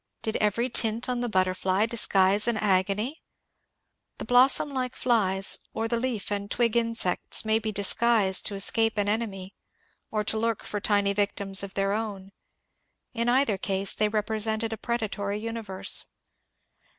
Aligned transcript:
Did 0.23 0.35
every 0.37 0.67
tint 0.67 1.07
on 1.09 1.21
the 1.21 1.29
butterfly 1.29 1.85
disguise 1.85 2.47
an 2.47 2.57
agony? 2.57 3.21
The 4.17 4.25
blos 4.25 4.53
som 4.53 4.73
like 4.73 4.95
flies 4.95 5.59
or 5.75 5.87
the 5.87 5.99
leaf 5.99 6.31
and 6.31 6.49
twig 6.49 6.75
insects 6.75 7.45
may 7.45 7.59
be 7.59 7.71
disguised 7.71 8.47
to 8.47 8.55
escape 8.55 8.97
an 8.97 9.07
enemy 9.07 9.53
or 10.09 10.23
to 10.23 10.39
lurk 10.39 10.63
for 10.63 10.79
tiny 10.81 11.13
victims 11.13 11.61
of 11.61 11.75
their 11.75 11.93
own: 11.93 12.31
in 13.13 13.29
either 13.29 13.59
case 13.59 13.93
they 13.93 14.09
represented 14.09 14.73
a 14.73 14.75
predatory 14.77 15.37
universe. 15.39 16.07